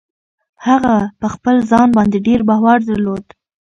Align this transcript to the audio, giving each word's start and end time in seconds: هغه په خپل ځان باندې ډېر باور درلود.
هغه 0.65 0.95
په 1.19 1.27
خپل 1.33 1.55
ځان 1.71 1.87
باندې 1.97 2.17
ډېر 2.27 2.39
باور 2.49 2.77
درلود. 2.89 3.25